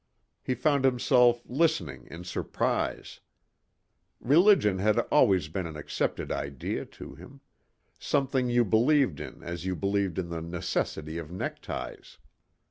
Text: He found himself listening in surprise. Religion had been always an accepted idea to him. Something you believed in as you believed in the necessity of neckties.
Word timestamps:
He 0.41 0.55
found 0.55 0.83
himself 0.83 1.43
listening 1.45 2.07
in 2.09 2.23
surprise. 2.23 3.19
Religion 4.19 4.79
had 4.79 4.95
been 4.95 5.05
always 5.11 5.47
an 5.55 5.75
accepted 5.77 6.31
idea 6.31 6.85
to 6.85 7.13
him. 7.13 7.39
Something 7.99 8.49
you 8.49 8.65
believed 8.65 9.19
in 9.19 9.43
as 9.43 9.63
you 9.63 9.75
believed 9.75 10.17
in 10.17 10.29
the 10.29 10.41
necessity 10.41 11.19
of 11.19 11.31
neckties. 11.31 12.17